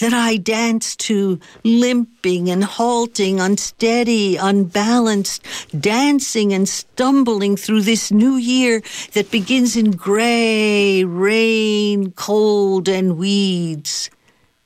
[0.00, 5.44] that I dance to, limping and halting, unsteady, unbalanced,
[5.78, 14.10] dancing and stumbling through this new year that begins in gray, rain, cold, and weeds,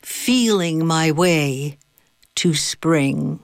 [0.01, 1.79] feeling my way
[2.37, 3.41] to spring.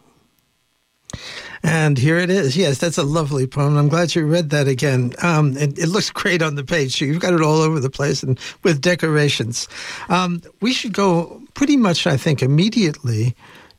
[1.64, 2.58] And here it is.
[2.58, 3.78] Yes, that's a lovely poem.
[3.78, 5.14] I'm glad you read that again.
[5.22, 7.00] Um, it, it, looks great on the page.
[7.00, 9.66] You've got it all over the place and with decorations.
[10.10, 13.34] Um, we should go pretty much, I think, immediately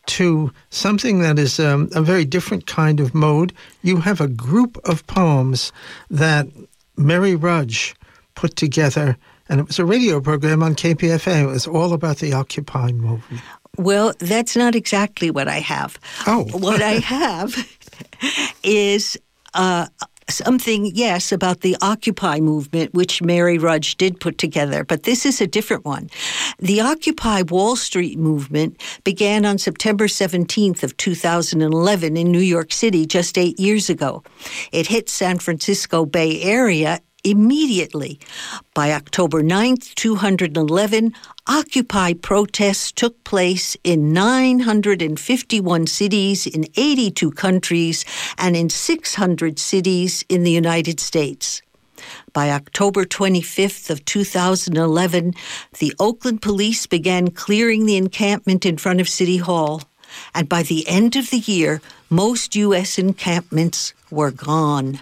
[0.08, 3.53] to something that is um, a very different kind of mode.
[3.84, 5.72] You have a group of poems
[6.09, 6.47] that
[6.97, 7.95] Mary Rudge
[8.33, 9.16] put together,
[9.47, 11.44] and it was a radio program on KPFA.
[11.44, 13.44] It was all about the Occupy movement.
[13.77, 15.99] Well, that's not exactly what I have.
[16.27, 16.45] Oh.
[16.52, 17.55] what I have
[18.63, 19.17] is
[19.53, 19.88] uh,
[20.29, 25.41] something, yes, about the Occupy movement, which Mary Rudge did put together, but this is
[25.41, 26.09] a different one.
[26.59, 33.05] The Occupy Wall Street movement began on September 17th of 2011 in New York City
[33.05, 34.23] just eight years ago.
[34.72, 38.20] It hit San Francisco Bay Area immediately.
[38.73, 41.14] By October 9th, 211,
[41.48, 48.06] Occupy protests took place in 951 cities in 82 countries
[48.38, 51.62] and in 600 cities in the United States.
[52.34, 55.34] By October 25th of 2011,
[55.80, 59.81] the Oakland police began clearing the encampment in front of City Hall,
[60.34, 62.98] and by the end of the year, most U.S.
[62.98, 65.00] encampments were gone.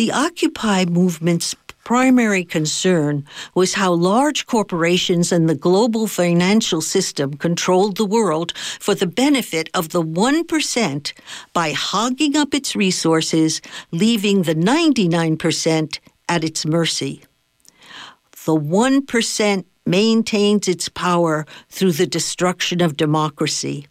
[0.00, 7.98] The Occupy movement's primary concern was how large corporations and the global financial system controlled
[7.98, 11.12] the world for the benefit of the 1%
[11.52, 15.98] by hogging up its resources, leaving the 99%
[16.30, 17.22] at its mercy.
[18.46, 23.86] The 1% maintains its power through the destruction of democracy.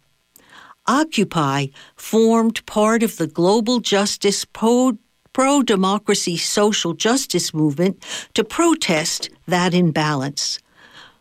[0.88, 4.98] Occupy formed part of the global justice pro
[5.32, 8.04] pro democracy social justice movement
[8.34, 10.58] to protest that imbalance.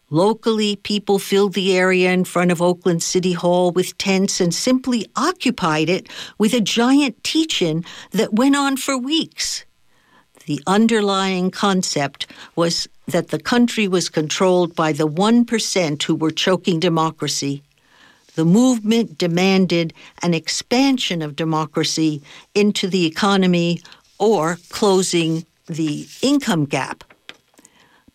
[0.09, 5.05] Locally, people filled the area in front of Oakland City Hall with tents and simply
[5.15, 6.09] occupied it
[6.39, 9.65] with a giant teach in that went on for weeks.
[10.47, 12.25] The underlying concept
[12.55, 17.61] was that the country was controlled by the 1% who were choking democracy.
[18.33, 19.93] The movement demanded
[20.23, 22.23] an expansion of democracy
[22.55, 23.81] into the economy
[24.19, 27.03] or closing the income gap.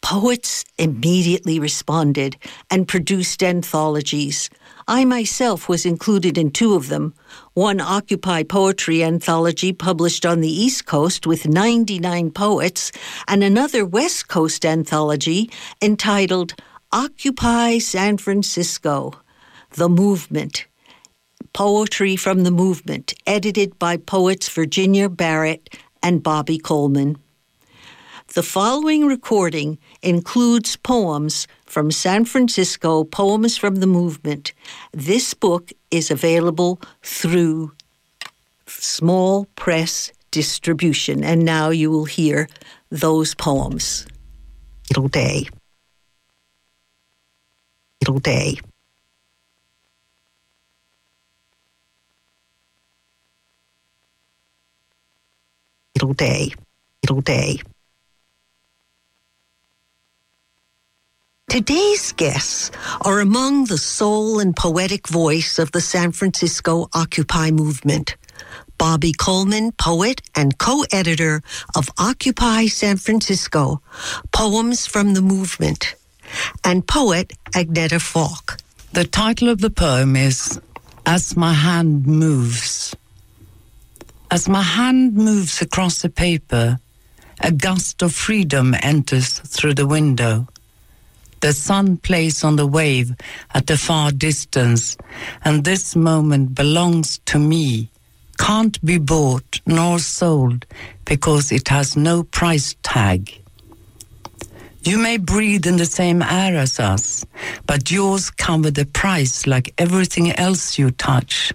[0.05, 2.37] Poets immediately responded
[2.71, 4.51] and produced anthologies.
[4.87, 7.15] I myself was included in two of them
[7.55, 12.93] one Occupy Poetry anthology published on the East Coast with 99 poets,
[13.27, 15.51] and another West Coast anthology
[15.81, 16.53] entitled
[16.93, 19.15] Occupy San Francisco
[19.71, 20.67] The Movement.
[21.55, 27.17] Poetry from the Movement, edited by poets Virginia Barrett and Bobby Coleman.
[28.35, 34.53] The following recording includes poems from San Francisco, Poems from the Movement.
[34.93, 37.73] This book is available through
[38.67, 42.49] small press distribution, and now you will hear
[42.91, 44.07] those poems.
[44.91, 45.49] Little day.
[48.03, 48.59] Little day.
[56.13, 56.53] Day,
[57.03, 57.61] little day.
[61.49, 62.73] Today's guests
[63.03, 68.17] are among the soul and poetic voice of the San Francisco Occupy movement.
[68.77, 71.43] Bobby Coleman, poet and co-editor
[71.77, 73.81] of Occupy San Francisco,
[74.33, 75.95] Poems from the Movement,
[76.65, 78.59] and poet Agneta Falk.
[78.93, 80.61] The title of the poem is
[81.07, 82.97] As My Hand Moves.
[84.35, 86.81] As my hand moves across the paper,
[87.41, 90.49] a gust of freedom enters through the window.
[91.39, 93.15] The sun plays on the wave
[93.55, 94.97] at a far distance,
[95.45, 97.91] and this moment belongs to me,
[98.37, 100.67] can't be bought nor sold
[101.05, 103.41] because it has no price tag.
[104.83, 107.25] You may breathe in the same air as us,
[107.69, 111.53] but yours come with a price like everything else you touch.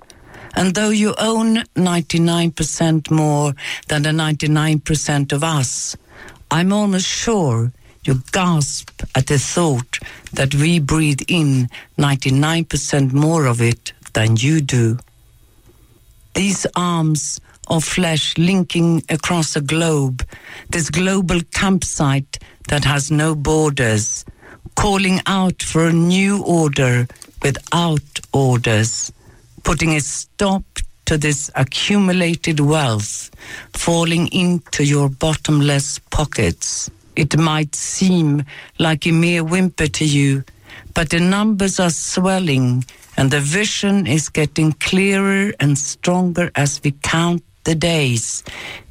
[0.59, 3.53] And though you own 99% more
[3.87, 5.95] than the 99% of us,
[6.51, 7.71] I'm almost sure
[8.03, 9.99] you gasp at the thought
[10.33, 14.99] that we breathe in 99% more of it than you do.
[16.33, 17.39] These arms
[17.69, 20.27] of flesh linking across a globe,
[20.71, 24.25] this global campsite that has no borders,
[24.75, 27.07] calling out for a new order
[27.41, 29.13] without orders,
[29.63, 30.63] putting a stop
[31.05, 33.31] to this accumulated wealth
[33.73, 36.89] falling into your bottomless pockets.
[37.15, 38.43] It might seem
[38.77, 40.43] like a mere whimper to you,
[40.93, 42.85] but the numbers are swelling
[43.17, 48.43] and the vision is getting clearer and stronger as we count the days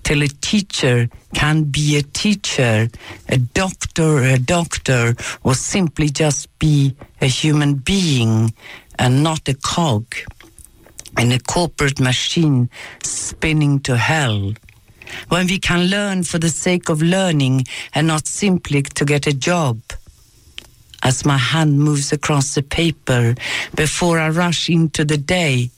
[0.03, 2.88] till a teacher can be a teacher,
[3.29, 8.53] a doctor a doctor, or simply just be a human being
[8.99, 10.05] and not a cog
[11.19, 12.70] in a corporate machine
[13.03, 14.53] spinning to hell.
[15.29, 19.32] When we can learn for the sake of learning and not simply to get a
[19.32, 19.81] job.
[21.03, 23.35] As my hand moves across the paper
[23.75, 25.70] before I rush into the day,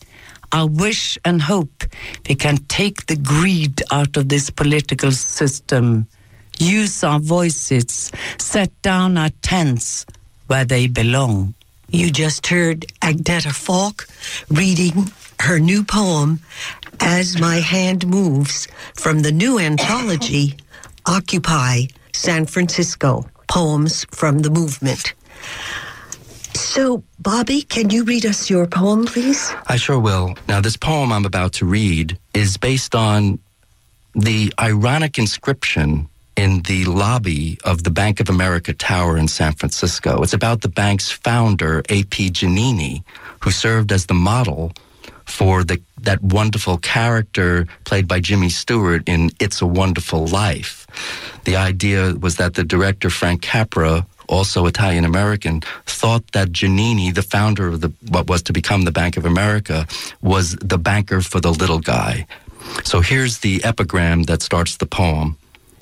[0.53, 1.85] I wish and hope
[2.29, 6.09] we can take the greed out of this political system,
[6.59, 10.07] use our voices, set down our tents
[10.49, 11.55] where they belong.
[11.93, 14.07] You just heard Agneta Falk
[14.49, 15.11] reading
[15.41, 16.41] her new poem,
[17.01, 20.55] As My Hand Moves, from the new anthology,
[21.07, 25.15] Occupy San Francisco Poems from the Movement.
[26.55, 29.53] So, Bobby, can you read us your poem, please?
[29.67, 30.35] I sure will.
[30.47, 33.41] Now, this poem I'm about to read is based on
[34.15, 40.23] the ironic inscription in the lobby of the Bank of America Tower in San Francisco.
[40.23, 42.31] It's about the bank's founder, A.P.
[42.31, 43.03] Giannini,
[43.41, 44.73] who served as the model
[45.25, 50.87] for the, that wonderful character played by Jimmy Stewart in It's a Wonderful Life.
[51.45, 57.23] The idea was that the director, Frank Capra, also Italian American, thought that Giannini, the
[57.23, 59.87] founder of the, what was to become the Bank of America,
[60.23, 62.27] was the banker for the little guy.
[62.85, 65.37] So here's the epigram that starts the poem.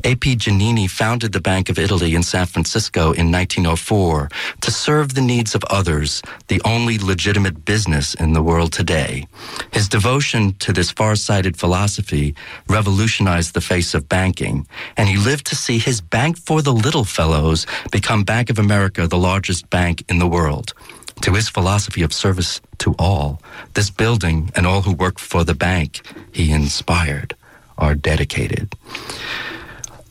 [0.05, 0.37] A.P.
[0.37, 4.29] Giannini founded the Bank of Italy in San Francisco in 1904
[4.61, 9.27] to serve the needs of others, the only legitimate business in the world today.
[9.73, 12.37] His devotion to this far-sighted philosophy
[12.69, 17.05] revolutionized the face of banking, and he lived to see his Bank for the Little
[17.05, 20.75] Fellows become Bank of America, the largest bank in the world.
[21.23, 23.43] To his philosophy of service to all,
[23.75, 27.35] this building and all who work for the bank he inspired
[27.77, 28.75] are dedicated.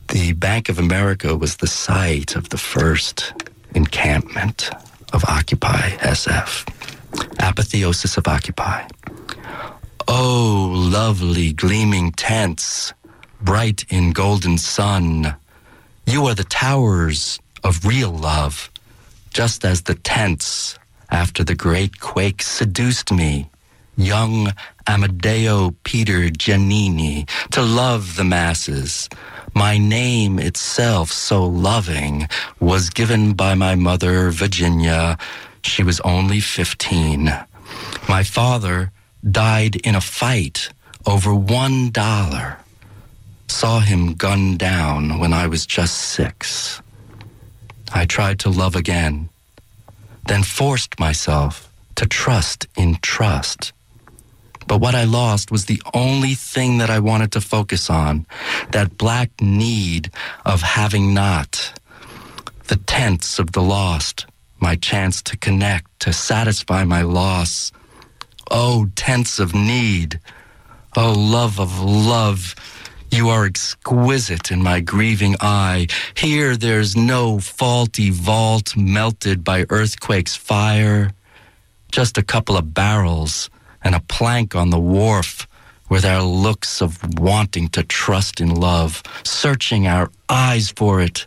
[0.09, 3.33] The Bank of America was the site of the first
[3.75, 4.69] encampment
[5.12, 6.65] of Occupy SF.
[7.39, 8.88] Apotheosis of Occupy.
[10.07, 12.94] Oh, lovely gleaming tents,
[13.42, 15.36] bright in golden sun.
[16.06, 18.71] You are the towers of real love,
[19.33, 20.80] just as the tents
[21.12, 23.50] after the great quake seduced me
[23.98, 24.54] young
[24.88, 29.10] Amadeo Peter Giannini to love the masses.
[29.54, 32.28] My name itself, so loving,
[32.60, 35.18] was given by my mother, Virginia.
[35.64, 37.34] She was only 15.
[38.08, 38.92] My father
[39.30, 40.70] died in a fight
[41.06, 42.60] over one dollar.
[43.48, 46.82] Saw him gunned down when I was just six.
[47.94, 49.30] I tried to love again,
[50.28, 53.74] then forced myself to trust in trust.
[54.68, 58.25] But what I lost was the only thing that I wanted to focus on
[58.72, 60.12] that black need
[60.46, 61.80] of having not.
[62.68, 64.25] The tents of the lost,
[64.60, 67.72] my chance to connect, to satisfy my loss.
[68.51, 70.20] Oh, tents of need.
[70.98, 72.53] Oh, love of love.
[73.10, 75.88] You are exquisite in my grieving eye.
[76.13, 81.12] Here there's no faulty vault melted by earthquake's fire.
[81.89, 83.50] Just a couple of barrels
[83.84, 85.48] and a plank on the wharf
[85.89, 91.25] with our looks of wanting to trust in love, searching our eyes for it.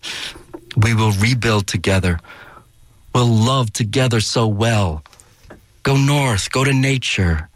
[0.77, 2.21] We will rebuild together.
[3.15, 5.03] We'll love together so well.
[5.83, 7.49] Go north, go to nature.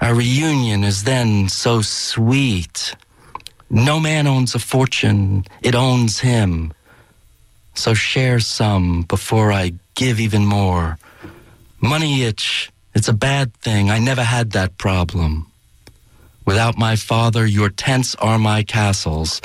[0.00, 2.94] Our reunion is then so sweet.
[3.70, 6.72] No man owns a fortune, it owns him.
[7.74, 10.98] So share some before I give even more.
[11.80, 13.90] Money itch, it's a bad thing.
[13.90, 15.52] I never had that problem.
[16.46, 19.42] Without my father, your tents are my castles.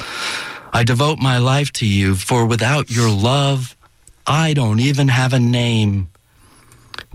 [0.72, 3.76] I devote my life to you, for without your love,
[4.26, 6.08] I don't even have a name.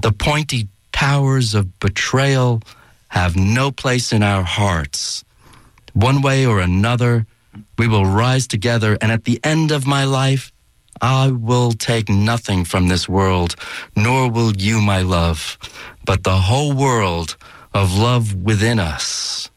[0.03, 2.61] The pointy towers of betrayal
[3.09, 5.25] have no place in our hearts.
[5.95, 7.25] One way or another,
[7.79, 10.53] we will rise together, and at the end of my life,
[11.01, 13.57] I will take nothing from this world,
[13.95, 15.59] nor will you, my love,
[16.05, 17.37] but the whole world
[17.75, 19.51] of love within us.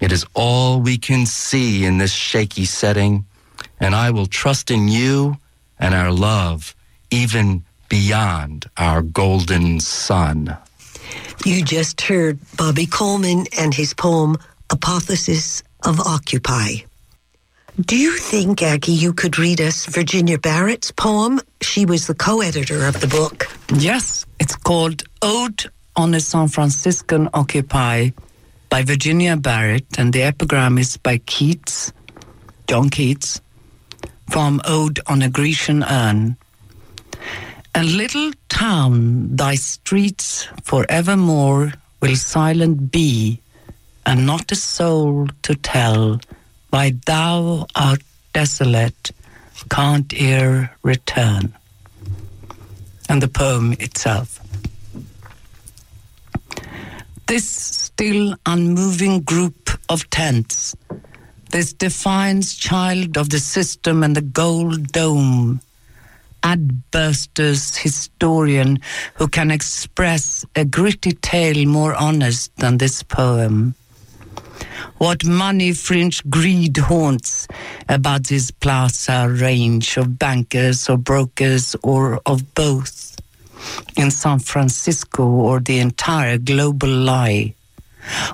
[0.00, 3.24] It is all we can see in this shaky setting,
[3.80, 5.36] and I will trust in you
[5.78, 6.74] and our love
[7.10, 10.56] even beyond our golden sun.
[11.44, 14.36] You just heard Bobby Coleman and his poem,
[14.70, 16.78] Apotheosis of Occupy.
[17.80, 21.40] Do you think, Aggie, you could read us Virginia Barrett's poem?
[21.60, 23.48] She was the co editor of the book.
[23.74, 25.64] Yes, it's called Ode
[25.96, 28.10] on a San Franciscan Occupy
[28.70, 31.92] by Virginia Barrett, and the epigram is by Keats,
[32.68, 33.40] John Keats,
[34.30, 36.36] from Ode on a Grecian Urn.
[37.74, 43.40] A little town, thy streets forevermore will silent be,
[44.06, 46.20] and not a soul to tell
[46.74, 48.02] why thou art
[48.32, 49.12] desolate,
[49.70, 51.54] can't e'er return.
[53.08, 54.40] And the poem itself.
[57.28, 60.74] This still unmoving group of tents,
[61.52, 65.60] this defiant child of the system and the gold dome,
[66.42, 68.80] Adbusters' historian
[69.14, 73.76] who can express a gritty tale more honest than this poem.
[74.98, 77.48] What money fringe greed haunts
[77.88, 83.14] about this plaza range of bankers or brokers or of both
[83.96, 87.54] in San Francisco or the entire global lie.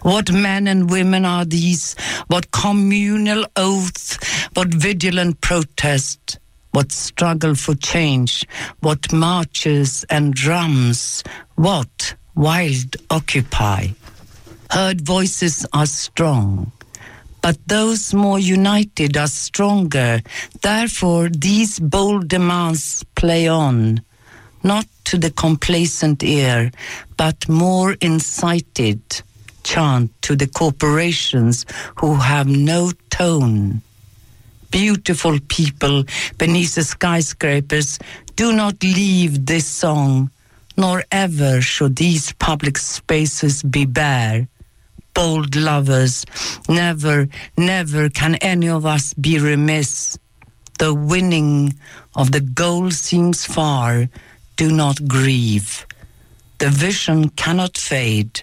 [0.03, 1.95] What men and women are these?
[2.27, 4.19] What communal oath?
[4.55, 6.39] What vigilant protest?
[6.73, 8.47] What struggle for change?
[8.81, 11.23] What marches and drums?
[11.55, 13.89] What wild occupy?
[14.71, 16.73] Heard voices are strong,
[17.43, 20.21] but those more united are stronger.
[20.63, 24.01] Therefore, these bold demands play on,
[24.63, 26.71] not to the complacent ear,
[27.17, 29.01] but more incited
[29.63, 33.83] chant to the corporations who have no tone
[34.71, 36.05] beautiful people
[36.39, 37.99] beneath the skyscrapers,
[38.37, 40.31] do not leave this song,
[40.77, 44.47] nor ever should these public spaces be bare.
[45.21, 46.25] Bold lovers,
[46.67, 50.19] never, never can any of us be remiss.
[50.79, 51.75] The winning
[52.17, 54.09] of the goal seems far,
[54.57, 55.85] do not grieve.
[56.57, 58.41] The vision cannot fade,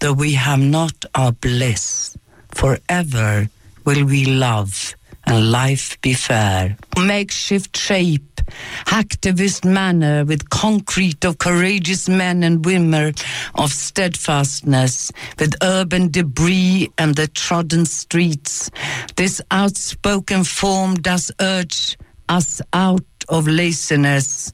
[0.00, 2.14] though we have not our bliss.
[2.50, 3.48] Forever
[3.86, 4.94] will we love
[5.28, 6.76] and life be fair.
[6.96, 8.40] Makeshift shape,
[8.86, 13.14] activist manner with concrete of courageous men and women
[13.54, 18.70] of steadfastness, with urban debris and the trodden streets.
[19.16, 24.52] This outspoken form does urge us out of laziness,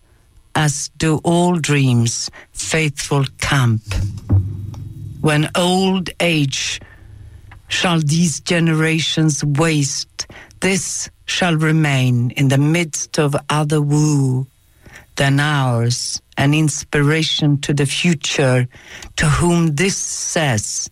[0.54, 3.83] as do all dreams, faithful camp.
[5.21, 6.81] When old age
[7.69, 10.26] shall these generations waste,
[10.64, 14.47] this shall remain in the midst of other woo
[15.16, 18.66] than ours, an inspiration to the future,
[19.16, 20.88] to whom this says,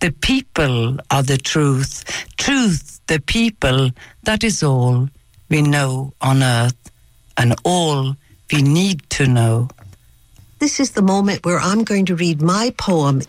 [0.00, 2.04] the people are the truth,
[2.36, 3.90] truth the people,
[4.24, 5.08] that is all
[5.48, 6.90] we know on earth,
[7.38, 8.14] and all
[8.52, 9.66] we need to know.
[10.58, 13.22] This is the moment where I'm going to read my poem.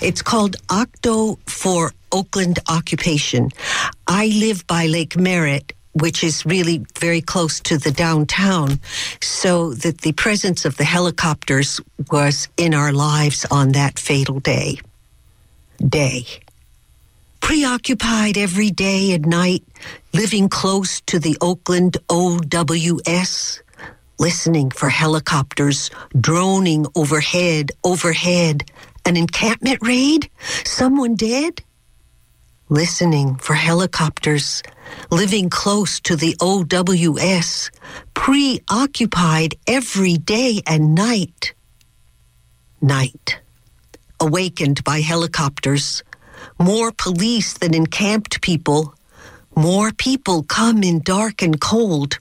[0.00, 3.50] It's called Octo for Oakland Occupation.
[4.06, 8.78] I live by Lake Merritt, which is really very close to the downtown,
[9.20, 11.80] so that the presence of the helicopters
[12.12, 14.78] was in our lives on that fatal day.
[15.86, 16.24] Day.
[17.40, 19.64] Preoccupied every day and night,
[20.12, 23.60] living close to the Oakland OWS,
[24.20, 25.90] listening for helicopters
[26.20, 28.70] droning overhead, overhead.
[29.04, 30.30] An encampment raid?
[30.64, 31.62] Someone dead?
[32.68, 34.62] Listening for helicopters,
[35.10, 37.70] living close to the OWS,
[38.14, 41.52] preoccupied every day and night.
[42.80, 43.40] Night.
[44.20, 46.02] Awakened by helicopters,
[46.58, 48.94] more police than encamped people,
[49.56, 52.18] more people come in dark and cold,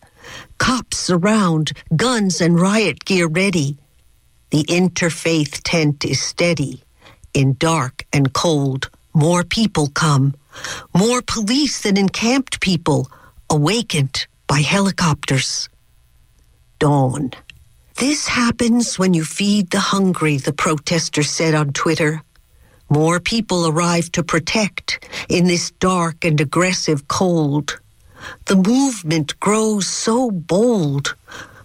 [0.57, 3.77] cops around, guns and riot gear ready.
[4.49, 6.83] The interfaith tent is steady
[7.33, 10.33] in dark and cold more people come,
[10.95, 13.09] more police than encamped people
[13.49, 15.69] awakened by helicopters.
[16.79, 17.31] Dawn.
[17.97, 22.21] This happens when you feed the hungry, the protester said on Twitter.
[22.89, 27.79] More people arrive to protect in this dark and aggressive cold.
[28.45, 31.15] The movement grows so bold.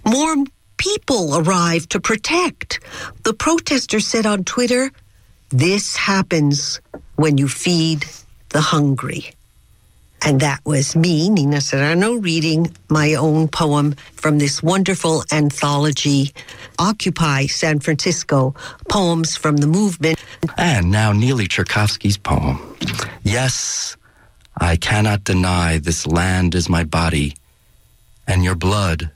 [0.05, 0.37] More
[0.77, 2.81] people arrive to protect.
[3.25, 4.91] The protester said on Twitter,
[5.51, 6.81] This happens
[7.19, 8.07] when you feed
[8.51, 9.33] the hungry.
[10.25, 16.33] And that was me, Nina Serrano, reading my own poem from this wonderful anthology,
[16.79, 18.55] Occupy San Francisco
[18.89, 20.23] Poems from the Movement.
[20.57, 22.77] And now Neeli Cherkovski's poem.
[23.23, 23.97] Yes,
[24.61, 27.35] I cannot deny this land is my body
[28.27, 29.11] and your blood.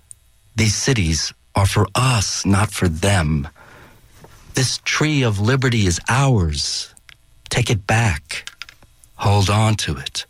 [0.56, 3.46] These cities are for us, not for them.
[4.54, 6.91] This tree of liberty is ours.
[7.52, 8.48] Take it back.
[9.16, 10.24] Hold on to it.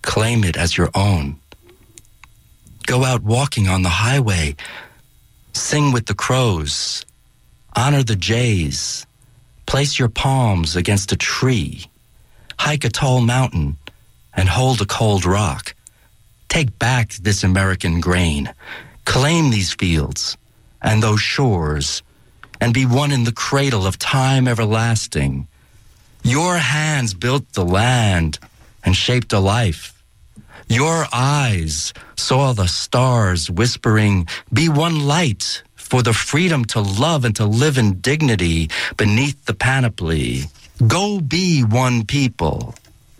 [0.00, 1.36] Claim it as your own.
[2.86, 4.56] Go out walking on the highway.
[5.52, 7.04] Sing with the crows.
[7.76, 9.06] Honor the jays.
[9.66, 11.84] Place your palms against a tree.
[12.58, 13.76] Hike a tall mountain
[14.32, 15.74] and hold a cold rock.
[16.48, 18.54] Take back this American grain.
[19.04, 20.38] Claim these fields
[20.80, 22.02] and those shores
[22.58, 25.46] and be one in the cradle of time everlasting.
[26.22, 28.38] Your hands built the land
[28.84, 30.02] and shaped a life.
[30.68, 37.36] Your eyes saw the stars whispering, Be one light for the freedom to love and
[37.36, 40.44] to live in dignity beneath the panoply.
[40.86, 42.74] Go be one people.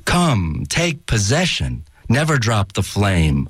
[0.05, 1.85] Come, take possession.
[2.09, 3.49] Never drop the flame.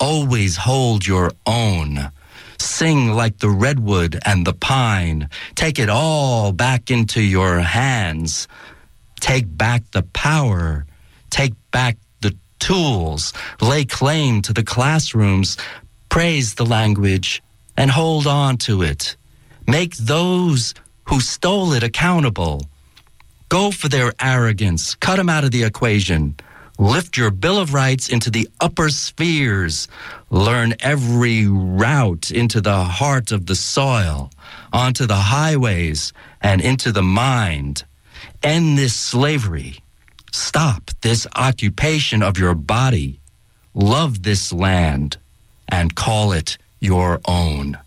[0.00, 2.10] Always hold your own.
[2.58, 5.28] Sing like the redwood and the pine.
[5.54, 8.48] Take it all back into your hands.
[9.20, 10.86] Take back the power.
[11.30, 13.32] Take back the tools.
[13.60, 15.56] Lay claim to the classrooms.
[16.08, 17.42] Praise the language
[17.76, 19.16] and hold on to it.
[19.66, 22.62] Make those who stole it accountable.
[23.48, 24.94] Go for their arrogance.
[24.94, 26.36] Cut them out of the equation.
[26.78, 29.88] Lift your Bill of Rights into the upper spheres.
[30.30, 34.30] Learn every route into the heart of the soil,
[34.72, 37.84] onto the highways, and into the mind.
[38.42, 39.78] End this slavery.
[40.32, 43.20] Stop this occupation of your body.
[43.74, 45.16] Love this land
[45.68, 47.78] and call it your own.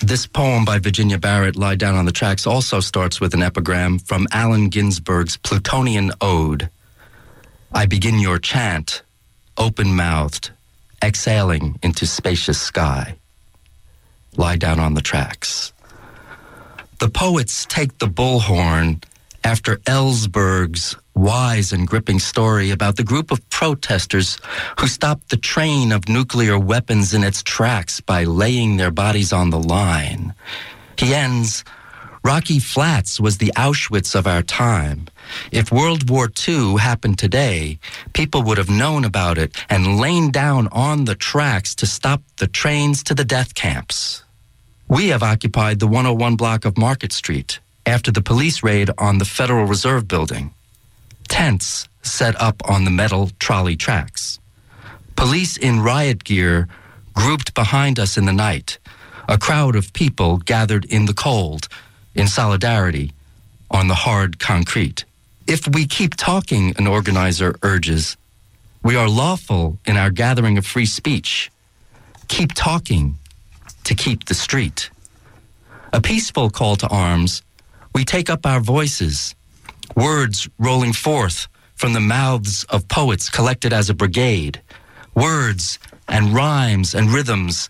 [0.00, 3.98] This poem by Virginia Barrett, Lie Down on the Tracks, also starts with an epigram
[3.98, 6.68] from Allen Ginsberg's Plutonian Ode.
[7.72, 9.02] I begin your chant,
[9.56, 10.50] open mouthed,
[11.02, 13.16] exhaling into spacious sky.
[14.36, 15.72] Lie down on the tracks.
[17.00, 19.02] The poets take the bullhorn
[19.44, 24.38] after Ellsberg's wise and gripping story about the group of protesters
[24.78, 29.50] who stopped the train of nuclear weapons in its tracks by laying their bodies on
[29.50, 30.34] the line.
[30.96, 31.64] He ends,
[32.24, 35.06] Rocky Flats was the Auschwitz of our time.
[35.50, 37.78] If World War II happened today,
[38.12, 42.46] people would have known about it and lain down on the tracks to stop the
[42.46, 44.24] trains to the death camps.
[44.88, 49.24] We have occupied the 101 block of Market Street after the police raid on the
[49.24, 50.52] Federal Reserve Building.
[51.26, 54.38] Tents set up on the metal trolley tracks.
[55.16, 56.68] Police in riot gear
[57.14, 58.78] grouped behind us in the night.
[59.26, 61.68] A crowd of people gathered in the cold,
[62.14, 63.12] in solidarity,
[63.70, 65.04] on the hard concrete.
[65.46, 68.16] If we keep talking, an organizer urges,
[68.82, 71.50] we are lawful in our gathering of free speech.
[72.28, 73.16] Keep talking
[73.84, 74.90] to keep the street.
[75.92, 77.42] A peaceful call to arms,
[77.98, 79.34] we take up our voices,
[79.96, 84.62] words rolling forth from the mouths of poets collected as a brigade,
[85.16, 87.68] words and rhymes and rhythms,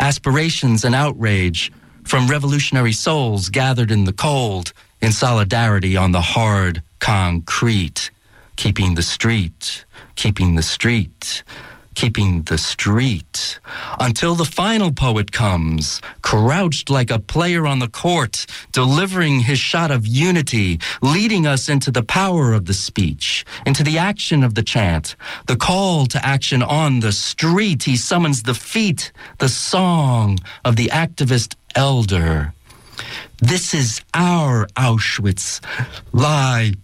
[0.00, 1.72] aspirations and outrage
[2.04, 8.10] from revolutionary souls gathered in the cold in solidarity on the hard concrete,
[8.56, 11.42] keeping the street, keeping the street,
[11.94, 13.58] keeping the street,
[14.00, 19.90] until the final poet comes, crouched like a player on the court, delivering his shot
[19.90, 24.62] of unity, leading us into the power of the speech, into the action of the
[24.62, 27.82] chant, the call to action on the street.
[27.84, 32.52] He summons the feet, the song of the activist elder.
[33.38, 35.60] This is our Auschwitz.
[36.12, 36.74] Lie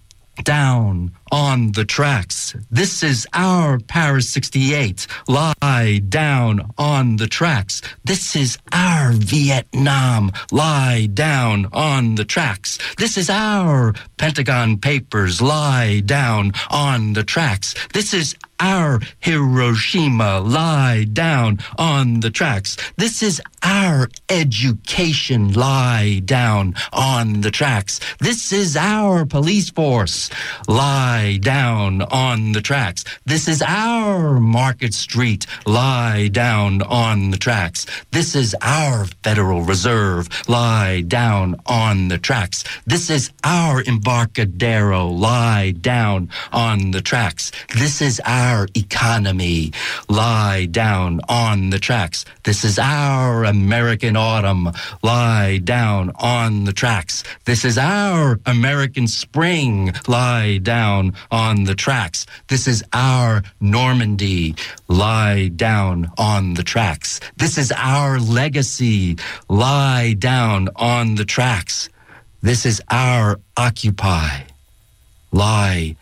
[0.43, 2.55] down on the tracks.
[2.71, 5.07] This is our Paris 68.
[5.29, 7.83] Lie down on the tracks.
[8.05, 10.33] This is our Vietnam.
[10.51, 12.79] Lie down on the tracks.
[12.99, 15.41] This is our Pentagon Papers.
[15.41, 17.75] Lie down on the tracks.
[17.93, 20.41] This is our Hiroshima.
[20.41, 22.77] Lie down on the tracks.
[22.97, 25.53] This is our education.
[25.55, 28.01] Lie down on the tracks.
[28.19, 30.29] This is our police force.
[30.69, 33.05] Lie lie down on the tracks.
[33.27, 37.85] This is our Market Street, lie down on the tracks.
[38.11, 42.65] This is our Federal Reserve, lie down on the tracks.
[42.87, 47.53] This is our Embarcadero, lie down on the tracks.
[47.77, 49.73] This is our economy,
[50.09, 52.25] lie down on the tracks.
[52.45, 54.71] This is our American autumn,
[55.03, 57.25] lie down on the tracks.
[57.45, 62.27] This is our American spring, lie down on the tracks.
[62.49, 64.55] This is our Normandy,
[64.89, 67.21] lie down on the tracks.
[67.37, 69.17] This is our legacy,
[69.49, 71.89] lie down on the tracks.
[72.43, 74.45] This is our Occupy,
[75.33, 75.97] lie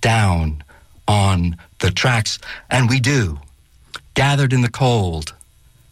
[0.00, 0.64] down
[1.06, 2.38] on the tracks.
[2.70, 3.38] And we do,
[4.14, 5.34] gathered in the cold,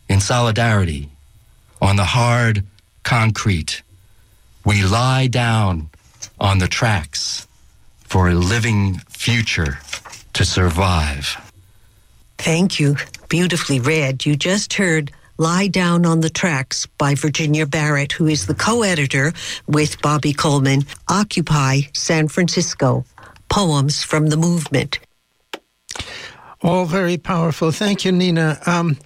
[0.09, 1.09] in solidarity,
[1.81, 2.65] on the hard
[3.03, 3.83] concrete.
[4.65, 5.91] We lie down
[6.39, 7.47] on the tracks
[8.13, 9.79] for a living future
[10.35, 11.35] to survive.
[12.37, 12.97] Thank you.
[13.31, 14.27] Beautifully read.
[14.27, 18.83] You just heard Lie Down on the Tracks by Virginia Barrett, who is the co
[18.83, 19.33] editor
[19.67, 23.07] with Bobby Coleman, Occupy San Francisco
[23.49, 24.99] Poems from the Movement.
[26.61, 27.71] All very powerful.
[27.73, 28.59] Thank you, Nina.
[28.67, 28.99] Um,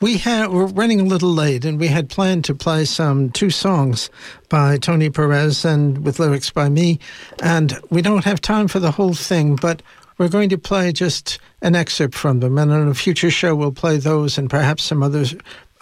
[0.00, 3.50] we had we're running a little late, and we had planned to play some two
[3.50, 4.08] songs
[4.48, 6.98] by Tony Perez and with lyrics by me,
[7.42, 9.82] and we don't have time for the whole thing, but
[10.16, 13.72] we're going to play just an excerpt from them, and on a future show we'll
[13.72, 15.24] play those and perhaps some other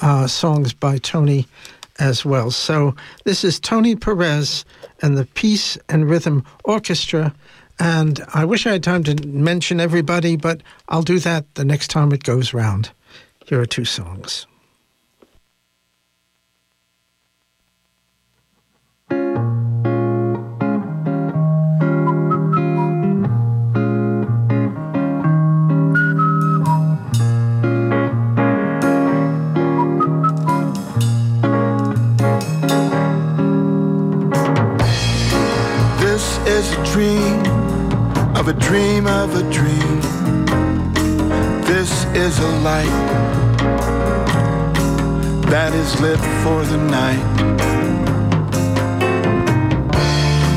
[0.01, 1.47] uh, songs by Tony
[2.01, 2.51] as well.
[2.51, 4.65] So this is Tony Perez
[5.01, 7.35] and the Peace and Rhythm Orchestra.
[7.81, 11.89] And I wish I had time to mention everybody, but I'll do that the next
[11.89, 12.91] time it goes round.
[13.49, 14.47] Here are two songs.
[35.97, 37.41] This is a dream
[38.37, 40.01] of a dream of a dream.
[41.63, 43.18] This is a light
[45.89, 47.25] is lit for the night.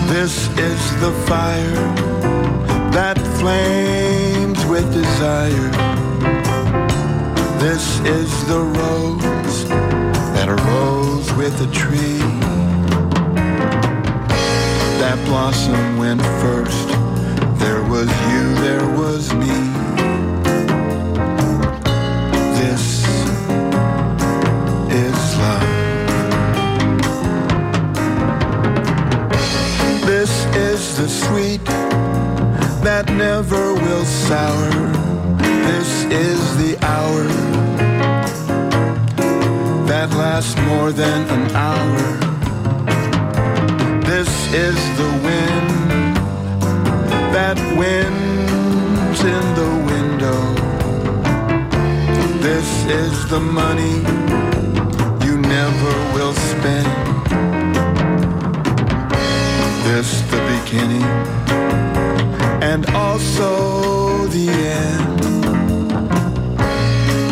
[0.08, 1.86] This is the fire
[2.92, 5.72] that flames with desire.
[7.60, 9.70] This is the rose
[10.36, 12.20] that arose with a tree.
[15.00, 16.90] That blossom went first
[17.60, 19.71] there was you, there was me.
[30.82, 31.64] The sweet
[32.84, 34.70] that never will sour.
[35.38, 37.24] This is the hour
[39.86, 42.02] that lasts more than an hour.
[44.02, 45.70] This is the wind
[47.32, 50.40] that wins in the window.
[52.42, 53.98] This is the money
[55.26, 57.01] you never will spend.
[60.02, 61.04] This the beginning
[62.64, 65.20] and also the end.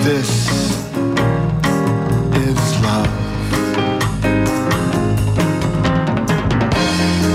[0.05, 0.29] This
[2.45, 3.10] is love.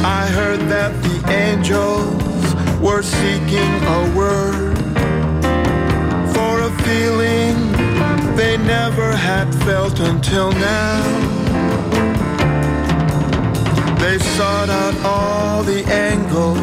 [0.05, 4.79] I heard that the angels were seeking a word
[6.33, 7.57] for a feeling
[8.37, 11.34] they never had felt until now.
[14.05, 16.59] They sought out all the angles,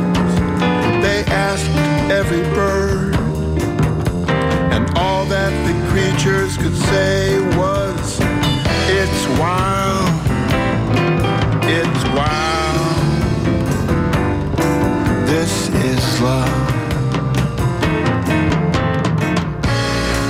[1.01, 1.71] they asked
[2.11, 3.15] every bird,
[4.71, 8.19] and all that the creatures could say was,
[8.99, 10.07] It's wild,
[11.65, 12.97] it's wild.
[15.25, 16.67] This is love.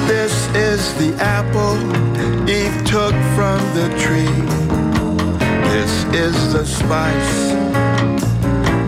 [0.08, 1.76] This is the apple
[2.50, 4.81] Eve took from the tree.
[5.72, 7.38] This is the spice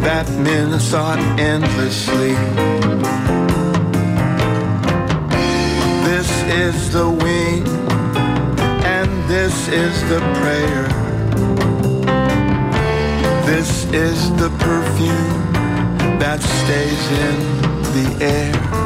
[0.04, 2.36] that men sought endlessly.
[6.04, 7.66] This is the wing,
[8.84, 10.88] and this is the prayer.
[13.46, 15.54] This is the perfume
[16.20, 17.38] that stays in
[17.96, 18.83] the air.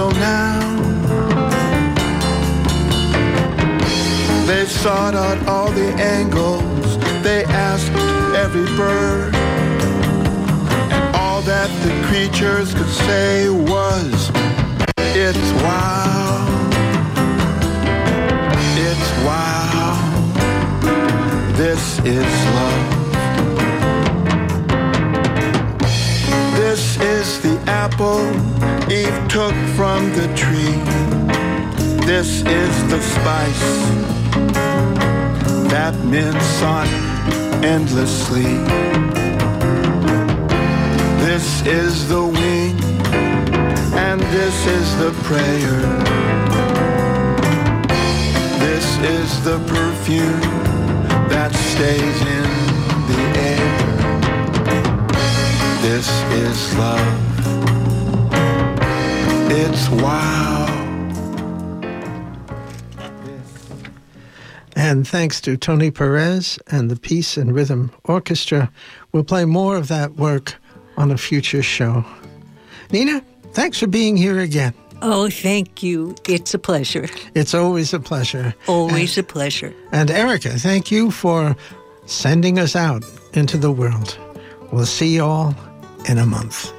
[0.00, 0.60] Until now.
[4.46, 7.92] They sought out all the angles, they asked
[8.34, 14.30] every bird, and all that the creatures could say was,
[14.98, 16.46] It's wow.
[18.88, 19.96] It's wow.
[21.56, 22.79] This is love.
[27.86, 28.20] Apple
[28.92, 30.76] Eve took from the tree.
[32.04, 33.68] This is the spice
[35.72, 36.92] that men sought
[37.64, 38.52] endlessly.
[41.24, 42.76] This is the wing,
[44.06, 45.80] and this is the prayer.
[48.66, 48.86] This
[49.18, 50.40] is the perfume
[51.32, 52.50] that stays in
[53.10, 53.70] the air.
[55.80, 56.08] This
[56.44, 57.29] is love.
[59.62, 60.66] It's wow.
[64.74, 68.72] And thanks to Tony Perez and the Peace and Rhythm Orchestra,
[69.12, 70.54] we'll play more of that work
[70.96, 72.06] on a future show.
[72.90, 74.72] Nina, thanks for being here again.
[75.02, 76.14] Oh, thank you.
[76.26, 77.06] It's a pleasure.
[77.34, 78.54] It's always a pleasure.
[78.66, 79.74] Always a pleasure.
[79.92, 81.54] And Erica, thank you for
[82.06, 84.16] sending us out into the world.
[84.72, 85.54] We'll see you all
[86.08, 86.72] in a month.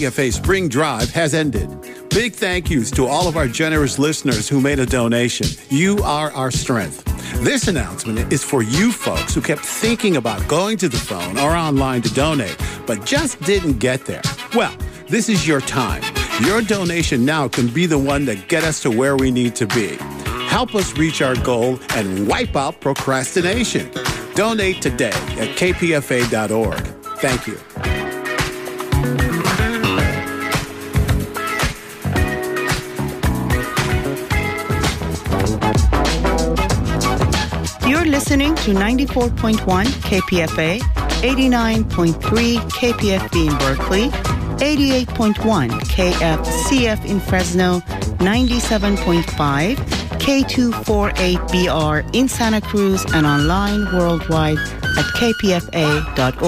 [0.00, 1.68] KPFA Spring Drive has ended.
[2.08, 5.46] Big thank yous to all of our generous listeners who made a donation.
[5.68, 7.04] You are our strength.
[7.44, 11.54] This announcement is for you folks who kept thinking about going to the phone or
[11.54, 14.22] online to donate, but just didn't get there.
[14.54, 14.74] Well,
[15.10, 16.02] this is your time.
[16.46, 19.66] Your donation now can be the one that get us to where we need to
[19.66, 19.98] be.
[20.48, 23.90] Help us reach our goal and wipe out procrastination.
[24.34, 26.86] Donate today at kpfa.org.
[27.18, 27.89] Thank you.
[38.10, 39.58] Listening to 94.1
[40.08, 44.08] KPFA, 89.3 KPFB in Berkeley,
[44.58, 47.80] 88.1 KFCF in Fresno,
[48.18, 49.76] 97.5
[50.20, 56.40] K248BR in Santa Cruz, and online worldwide at kpfa.org.